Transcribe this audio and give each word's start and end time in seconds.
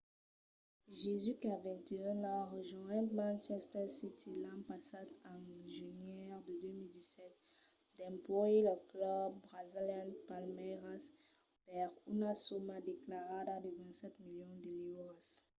jesus 1.01 1.37
qu'a 1.41 1.55
21 1.69 2.17
ans 2.33 2.43
rejonhèt 2.55 3.07
manchester 3.23 3.85
city 3.99 4.31
l’an 4.43 4.59
passat 4.69 5.07
en 5.33 5.41
genièr 5.77 6.35
de 6.47 6.53
2017 6.63 7.35
dempuèi 7.97 8.57
lo 8.67 8.75
club 8.91 9.29
brasilian 9.47 10.09
palmeiras 10.29 11.03
per 11.67 11.87
una 12.13 12.31
soma 12.47 12.77
declarada 12.91 13.55
de 13.65 13.69
27 13.79 14.23
milions 14.31 14.59
de 14.65 14.71
liuras 14.81 15.27